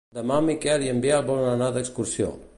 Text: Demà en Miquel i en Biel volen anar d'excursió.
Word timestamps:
Demà 0.17 0.37
en 0.43 0.47
Miquel 0.47 0.85
i 0.85 0.89
en 0.95 1.03
Biel 1.05 1.29
volen 1.29 1.47
anar 1.53 1.73
d'excursió. 1.77 2.33